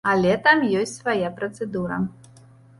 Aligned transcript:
Але 0.11 0.29
там 0.47 0.63
ёсць 0.79 0.95
свая 1.03 1.29
працэдура. 1.37 2.03